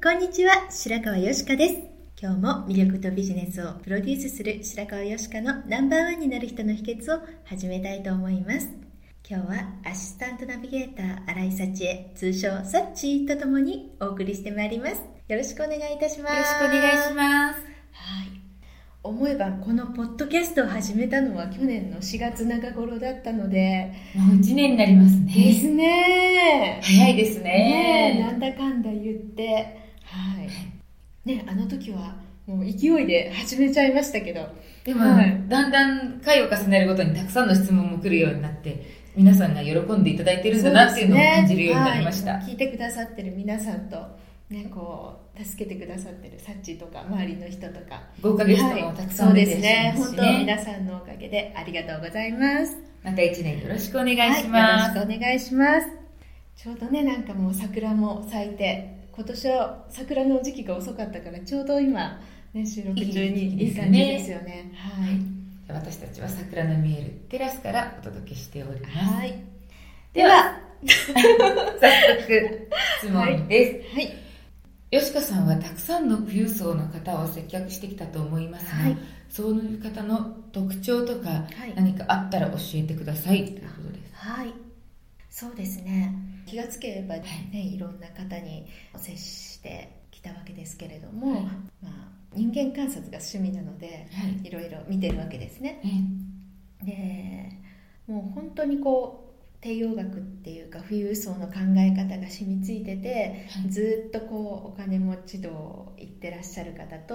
[0.00, 1.74] こんにちは、白川よしかです。
[2.22, 8.68] 今日も魅力とビジネスをプロデュースする白川よしかのナンバーワンになる人の秘訣を始めたいと思います。
[9.28, 15.02] 今日はアシスタントナビゲーター新井幸恵、通称サッチーとともにお送りしてまいります。
[15.26, 16.32] よろしくお願いいたします。
[16.32, 18.40] よろしくお願いしますはい。
[19.02, 25.34] 思えばこのポッドキャストを始めたのは去年の4月中頃だったので、もう1年になりますね。
[25.34, 26.80] ですね。
[26.84, 28.36] 早いですねえなね。
[28.36, 31.28] んだかんだ言って、はい。
[31.28, 34.48] ね、あの時はもう勢いで始めちゃいましたけど、
[34.84, 42.32] でも、はいだんだん回を重ねるごとにたくさんの質問も来るようになって、皆さんが喜んでいただいてるんだなっていうのを感じるようになりました。
[42.32, 43.96] はい聞いてくださってる皆さんと、
[44.48, 49.96] ね、こう、助けてくださってるサッチとか、周りの人とか、豪華ゲストもたくさん出てそうらっしゃいですね。
[49.96, 50.22] 本当。
[50.38, 52.76] 皆さんのおかげでありがとうございます。
[53.04, 54.96] また1年よろしくお願いしはい、ます。
[54.96, 55.86] よろしくお願いします。
[56.56, 62.20] ちょうどね、なんかもう桜も咲いて、今年は桜の時期が遅かったから、ちょうど今、
[62.54, 64.70] ね、収録中にいい感じですよね。
[64.76, 65.18] はい。
[65.66, 68.94] 私たちは桜の見えるテラスからお届けしております。
[68.94, 69.34] はい。
[70.12, 70.94] では、 早
[72.20, 72.68] 速、
[73.00, 73.96] 質問です。
[73.96, 74.12] はい。
[74.92, 78.96] よしかさんはたくさんの富裕層の方を接客してきたと思いますが、はい
[79.28, 84.14] そういう方の特徴とかはい何かあったら教えてくださいということです。
[84.14, 84.67] はい。
[85.38, 86.12] そうですね。
[86.46, 87.22] 気がつければね、
[87.52, 88.66] い、ろんな方に
[88.96, 91.42] 接してきたわけですけれども、はい。
[91.80, 91.92] まあ、
[92.34, 94.48] 人間観察が趣味なので、はい。
[94.48, 95.80] いろいろ見てるわけですね。
[96.82, 103.70] えでもう本当にこう帝王学っていうか富裕層の考え方が染みついてて、はい。
[103.70, 107.14] ずっとこうお金持ち道行ってらっしゃる方と、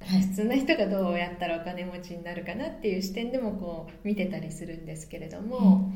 [0.00, 0.22] はい。
[0.22, 5.92] 普通の人がどうやったらお金持ちになるかなっていう視点でもこう見てたりするんですけれども、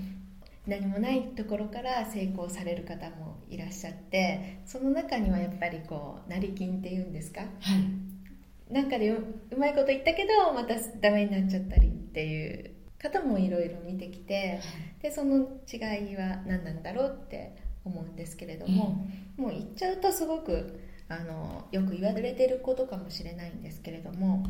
[0.70, 7.40] 何もないところから成功される方もいらっしゃってその中にはやっぱりこう成金っていうんですか？
[7.40, 8.72] はい。
[8.72, 14.60] なんかでううまいこと言ったけどまたダメになっちゃったりっていう方もいろいろ見てきて
[15.02, 15.76] でその違
[16.12, 19.04] いは何なんだろうって思うんですけれども、
[19.36, 24.46] もう言っちゃうとすごくあのよく言われてることかもしれないんですけれども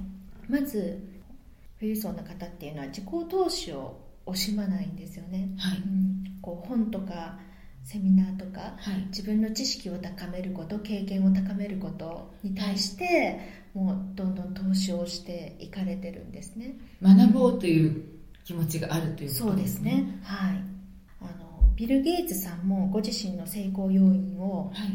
[0.48, 1.02] まず
[1.78, 3.98] 富裕層の方っていうのは自己投資を
[4.32, 5.50] 惜しまないんですよね。
[5.58, 5.78] はい。
[5.78, 6.10] うん
[6.42, 7.38] こう本とか
[7.84, 9.06] セミナーとかはい。
[9.08, 13.40] 自分の知識を高めること経験を高めることに対して、
[13.74, 18.04] もうどんどん投資をしていかれてるんですね学ぼうという
[18.44, 20.20] 気持ちがあるということそうですね。
[20.22, 20.62] はい
[21.20, 24.88] あのビル・ゲイツさんもご自身の成功要因をはい。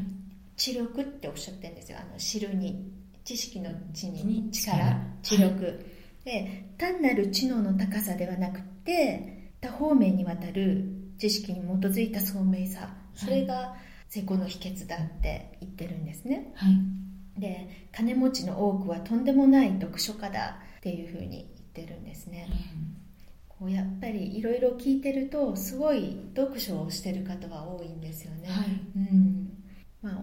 [0.57, 2.89] 知力っておっしゃってるんですよあの知るに
[3.25, 5.85] 知識の知に力知力、
[6.23, 8.74] で単なる知能の高さではなくて
[9.61, 10.85] 多方面にわたる
[11.17, 12.89] 知識に基づいた聡明さ。
[13.13, 13.75] それが
[14.09, 16.51] 成功の秘訣だって言ってるんですね。
[16.55, 17.39] はい。
[17.39, 22.47] で金持ちの多くはとんでもない読書家だっていうふうに言ってるんですね、
[23.49, 28.67] こうやっぱりいろいろ聞いてるとすごい読書をしてる方は多いんですよね、はい。
[28.95, 29.49] うん。
[30.01, 30.21] まあ、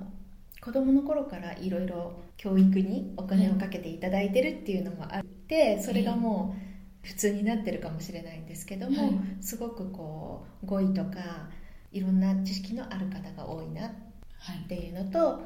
[0.63, 6.72] 子供の頃からいろいろ教育にお金をかけていただいてるっていうのもあってそれがもう
[7.03, 9.13] 普通になってるかもしれないんですけども、はい。
[9.41, 11.51] すごくこう語彙とか
[11.93, 13.91] いろんな知識のある方が多いなっ
[14.39, 14.69] はい。
[14.69, 15.43] ていうのと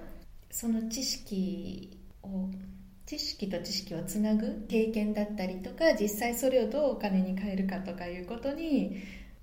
[0.51, 2.49] その知識を
[3.05, 9.03] 知識と知識をつなぐ経験だったりとか実際それをどうお金に変えるかとかいうことに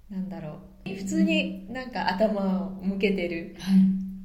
[0.10, 3.76] 何だろう普通になんか頭を向けてるはい。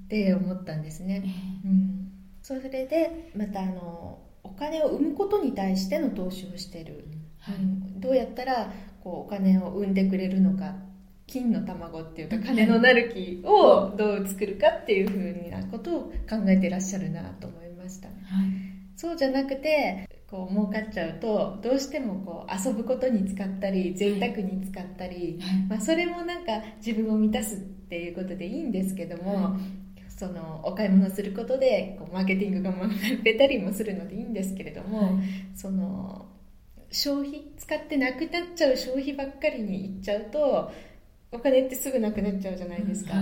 [0.06, 1.23] って思ったんですね、
[1.64, 2.11] うん、
[2.43, 7.05] それでまたあのお金を生むことに対しての投資をしてる、
[7.97, 8.73] どうやったら
[9.03, 10.75] こうお金を生んでくれるのか
[11.27, 18.17] 金の卵っていうか金のなる木をどう作るかっていうふうなことを考えてらっしゃるなと思いました、はい、
[18.97, 26.53] そうじゃなくてこう儲かっちゃうとどうしてもこう遊ぶことに使ったり贅沢に使ったり、はい、まあ、それもなんか
[26.85, 29.59] 自分を満たすっていうことでいいんですけども、は
[29.97, 32.93] い、そのお買い物することでこうマーケティングが学
[33.25, 35.12] べたりもするのでいいんですけれども、はい、
[35.55, 36.27] その
[36.90, 40.73] 消費使ってなくなっちゃう消費ばっかりにいっちゃうと
[41.31, 43.14] お金ってすぐなくなっちゃうじゃないですか。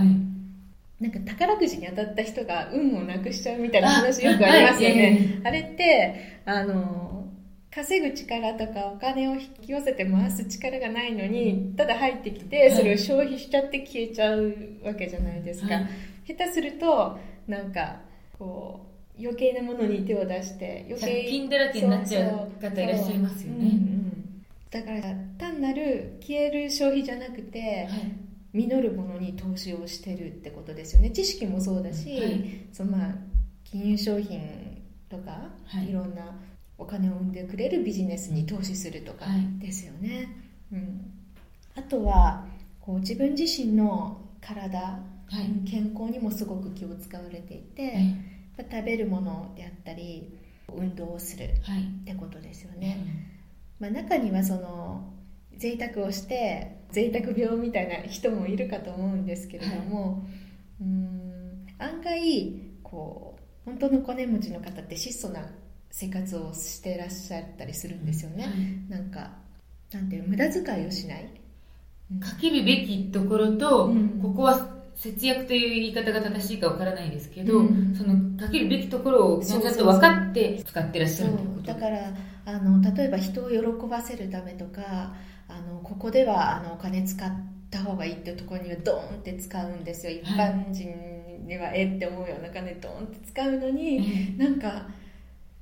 [0.99, 5.41] なんか宝くじに当たった人が運をなくしちゃうみたいな話よくありますよね。
[5.43, 7.27] あ,、れって、あの、
[7.69, 15.75] 稼ぐ力とかお金を引き寄せて回す力がないのに、ただ入ってきて、それを消費しちゃって消えちゃうわけじゃないですか。
[15.75, 15.87] はい、
[16.25, 17.99] 下手すると、なんか、
[18.39, 28.27] こう、余計なものに手を出して余計金だらけになっちゃう方いらっしゃいますよね、うんうん、だから単なる消える消費じゃなくて、はい。
[28.53, 31.11] 実るものに投資をしてるってことですよね。
[31.11, 33.15] 知識もそうだし、はい、そのまあ
[33.63, 36.35] 金融商品とか、はい、いろんな
[36.77, 39.25] お金を生んでくれるビジネスに投資するとか
[39.59, 40.33] ですよね、
[40.71, 41.11] はい、うん、
[41.75, 42.45] あとは
[42.79, 44.99] こう自分自身の体、は
[45.33, 48.15] い、健康にもすごく気を使われていて、はい、
[48.63, 50.37] 食べるものであったり
[50.75, 52.97] 運動をするってことですよね、
[53.79, 55.13] まあ、中にはその
[55.57, 60.17] 贅沢をして贅沢病みたいな人もいるかと思うんですけれども、は
[60.81, 65.49] い、うん案外こう本当の金持ちの方って質素な
[65.89, 69.31] 生活をしていらっしゃったりするんですよね、はい、なんか
[69.91, 71.29] なんていう無駄遣いをしない、
[72.19, 81.33] かけるべきところと、うん、ここは節約という言い方が正しいかわからないですけど、うん、そのかけるべきところをちゃんと分かって使ってらっしゃる
[81.63, 82.13] だから
[82.45, 83.57] あの例えば人を喜
[83.87, 85.13] ばせるためとか
[85.47, 87.29] あのここではあのお金使っ
[87.69, 90.13] た方がいいっていうところにはドーンって使うんですよ。
[90.13, 94.87] 一般人にはえって思うような金ドーンって使うのに、うなんか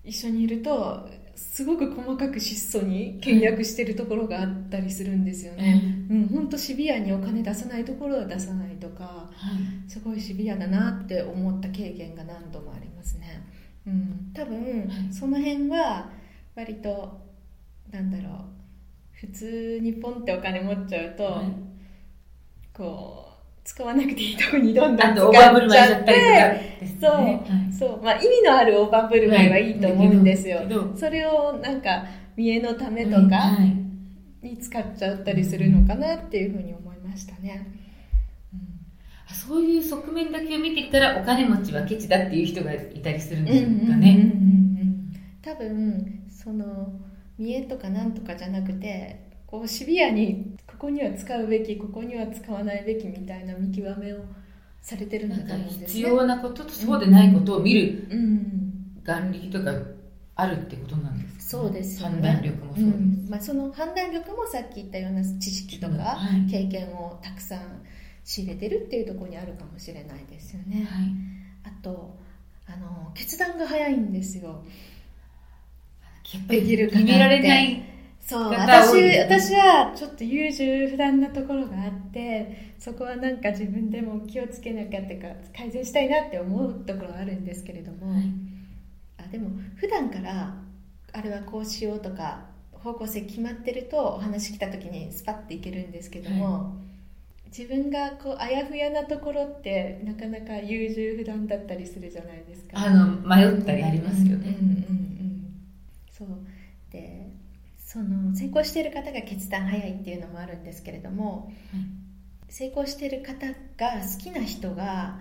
[0.03, 9.29] 一緒にいるとすごく細かく質素に倹約してるところがあったりするんですよね、うん、本当シビアにお金出さないところは出さないとか、は
[9.85, 13.43] い、すごいシビアだなって思った経験が何度もありますね、
[13.87, 16.09] うん、多分、その辺は
[16.55, 17.25] 割と
[17.91, 18.35] なんだろう
[19.13, 21.45] 普通にポンってお金持っちゃうと、はい、
[22.73, 30.57] こう使わなくていいとこにどんどん使っちゃって、そう、はい、そう、まあ意味のある大盤振る舞いはいいと思うんですよ。
[30.57, 32.05] はい、それをなんか
[32.35, 33.57] 見栄のためとか
[34.43, 37.65] に使っちゃったりするのかなっていうふうに思いましたね。
[39.35, 44.31] そういう側面だけを見ていったらお金持ちはケチだっていう人がいたりするんですかね。
[45.41, 46.91] 多分その
[47.37, 54.17] 見栄とかなんとかじゃなくてこうシビアにここには使うべきここには使わないべきみたいな見極めを
[54.81, 58.07] されてるんだと思うんです、ね、必要なこととそうでないことを見る
[59.03, 59.73] 眼力とか
[60.35, 66.17] あるってことなんですそうですよね、判断力もそうです、うん、まあ、その判断力もさっき言ったような知識とか
[66.49, 67.59] 経験をたくさん
[68.25, 72.17] 仕入れてるっていうところにあるかもしれないですよね、はい、あと
[72.67, 74.63] あの決断が早いんですよ。
[76.47, 77.85] できる決められない
[78.19, 88.23] そう私私はちょっと優柔不断なところがあってそこはなんか自分でも気をつけなきゃってか改善したいなって思うところはあるんですけれども、はい、
[89.17, 90.55] あでも普段から
[91.13, 96.63] あれはこうしようとか方向性決まってるとお話来た時にスパッていけるんですけども、はい、
[97.47, 102.71] 自分がこうあやふやなところってなかなか優柔不断だったりするじゃないですか。
[102.75, 105.05] あの迷ったりありますよね、うんうんうん
[106.11, 106.27] そう。
[106.91, 107.29] で
[107.77, 113.53] その成功している方が決断早いっていうのもあるんですけれども、はい、成功している方が
[114.01, 115.19] 好きな人が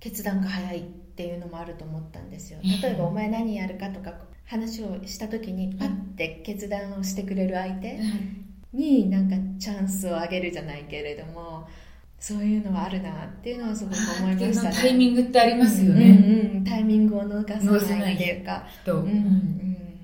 [0.00, 2.60] 決断が早いっていうのもあると思ったんですよ。
[2.82, 7.98] 例えば「お前何やるか?」とか話をした時にパッて決断をしてくれる相手
[8.76, 11.66] になんかチャンスをあげるじゃないけれども
[12.18, 20.00] そういうのはあるなっていうのはすごく思いました、ね、タイミングってありますよね、うんうん、タイミングを逃さないっていうか、うんうん。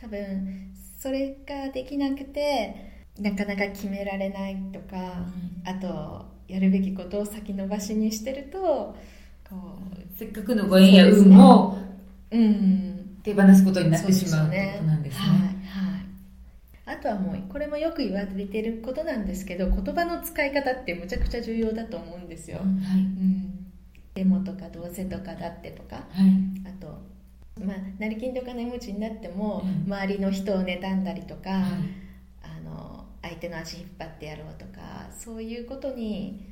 [0.00, 2.74] 多分それができなくて
[3.20, 8.96] なかなか決められないとか、うん、あとやるべきことを先延ばしにしてると
[9.48, 11.78] こうせっかくのご縁や運も、
[12.30, 15.24] うん、手放すことになってしまうことなんですね。
[15.24, 15.56] はいはい、
[16.88, 22.58] あとはもうこれもよく言われてることなんですけど言葉の使い方ってむちゃくちゃ重要だと思うんですよ。
[22.58, 22.66] はい。
[22.66, 23.66] うん、
[24.14, 26.98] デモとかどうせとかだってとか、はい、あと
[27.64, 31.50] まあ、成金と金持ちになっても、周りの人を妬んだりとか、
[32.42, 36.46] あの相手の足引っ張ってやろうとかそういうことに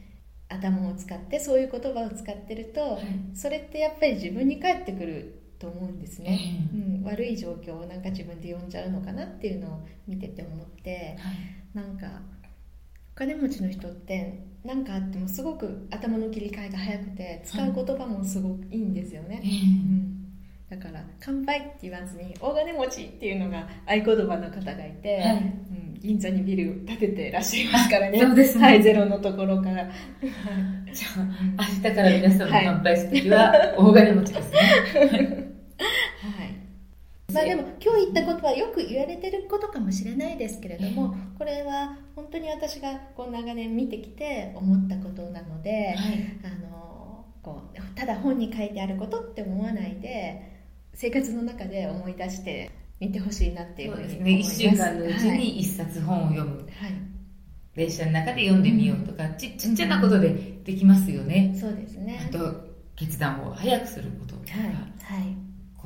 [0.49, 3.02] 頭を使ってそういう言葉を使ってると、はい、
[3.35, 6.39] それってやっぱり自分に返ってくると思うんですね、
[6.75, 12.07] うん、悪い状況をなんか自分で呼んじゃうのかなっていうのを見てて思って、はい、なんか
[13.15, 20.27] お金持ちの人って何かあってもすごく頭の切り替えが早くて使う言葉もすごくいいんですよね、うん。
[20.69, 28.19] だから「乾杯」って言わずに「大金持ち」っていうのが合言葉の方がいて、はい、うん、銀座にビル建ててらっしゃいますからね。
[28.19, 29.89] そうですね、はい、ゼロのところから。
[30.93, 34.59] じゃあ明日から皆さんも乾杯する時は大金持ちですね。
[35.09, 35.46] は い
[37.37, 50.57] まあでも今日言ったことはよく言われてることかもしれないですけれども、これは本当に私がこう長年見てきて思ったことなので、はい、あのこうただ本に書いてあることって思わないで
[50.95, 54.59] 生活の中で思い出して見てほしいなっていうふうに思います。
[54.62, 56.57] ね、1週間のうちに1冊本を読む。
[56.57, 56.66] はい。
[57.75, 61.55] 電車の中で読んでみようとか、ちちっちゃなことでできますよね。
[61.61, 62.26] そうですね。
[62.26, 62.55] あと、
[62.97, 64.69] 決断を早くすることとか、はい。
[64.69, 65.37] はい、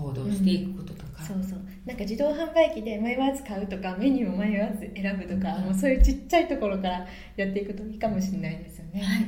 [0.00, 1.58] 行動していくこととか、うん、そうそう。
[1.84, 9.00] なんか自動販売機で迷わず買うとかメニューを迷わず選ぶとか、もうそういうちっちゃいところからやっていくといいかもしれないですよね。
[9.00, 9.26] はい、はい、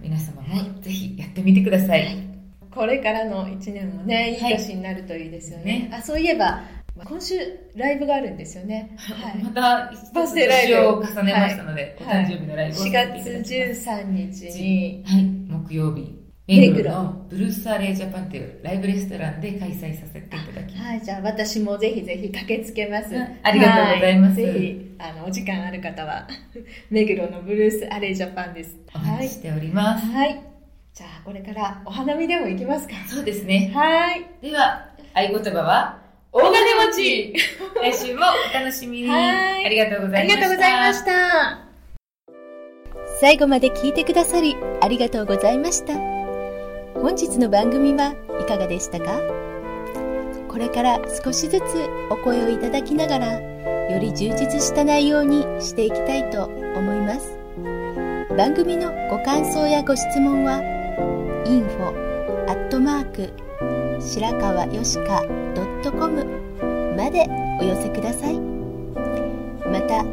[0.00, 2.18] 皆様もぜひやってみてください、はい。
[2.70, 5.88] これからの1年もね、いい年になるといいですよね。
[5.90, 6.62] はい、あ、そういえば、
[7.04, 7.34] 今週
[7.74, 8.94] ライブがあるんですよね。
[8.96, 9.42] はい。
[9.42, 9.60] また、
[10.14, 10.88] バースデーライブ。
[10.88, 16.25] を重ねましたので、はい、お誕生日のライブを4月13日に、はい、木曜日。
[16.48, 20.86] 目黒のブルースアレージャパンというライブレストランで開催させていただきます。
[20.88, 23.08] はい、じゃあ私もぜひぜひ駆けつけます。
[23.42, 24.36] ありがとうございます。
[24.36, 26.28] ぜひ、あの、お時間ある方は、
[26.90, 28.76] 目黒のブルースアレージャパンです。
[28.94, 30.06] お待ちしております。
[30.06, 30.40] はい。
[30.94, 32.94] じゃあ、これからお花見でも行きますか？
[33.08, 33.72] そうですね。
[33.74, 34.24] はい。
[34.40, 35.98] では、合言葉は、
[36.32, 37.34] 大金持ち
[37.82, 39.08] 来週もお楽しみに。
[39.08, 39.66] はい。
[39.66, 40.36] ありがとうございました。
[40.36, 41.58] ありがとうございました。
[43.20, 46.25] 最後まで聞いてくださり、ありがとうございました。
[47.02, 49.20] 本日の番組はいかがでしたか？
[50.48, 51.62] これから少しずつ
[52.10, 53.40] お声をいただきながら、
[53.90, 57.38] より充実した内容にしていきたいと思います。
[58.36, 60.60] 番組のご感想やご質問は、
[61.46, 61.94] info
[62.48, 63.32] アットマーク
[64.00, 65.22] 白川よしか
[65.90, 66.24] .com
[66.96, 67.26] まで
[67.60, 70.04] お寄せくださいまた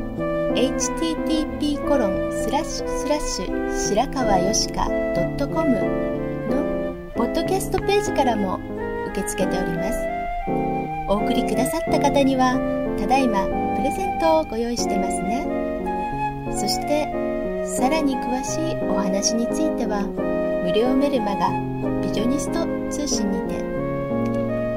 [0.54, 4.88] http コロンスラッシュスラッシュ白川よしか
[5.40, 6.23] .com
[7.24, 8.60] ポッドキャストページからも
[9.12, 9.98] 受け付けております。
[11.08, 12.60] お送りくださった方には
[13.00, 13.46] ただいま
[13.77, 15.48] プレゼントをご用意してますね。
[16.51, 17.08] そして
[17.63, 20.03] さらに詳しいお話については
[20.65, 21.48] 無料メルマガ
[22.01, 23.56] ビジョニスト通信にて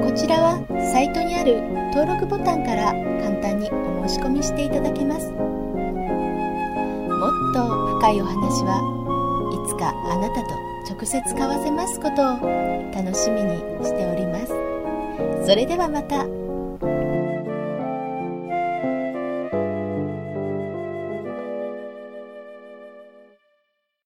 [0.07, 0.63] こちらは
[0.95, 1.61] サイトにある
[1.93, 2.93] 登録ボタンから
[3.27, 5.33] 簡単にお申し込みしていただけます。
[5.33, 5.43] も
[7.27, 7.67] っと
[7.99, 8.79] 深いお話は
[9.51, 14.53] いつかあなたと直接交わせますことを楽しみにしております。
[15.45, 16.36] それではまた。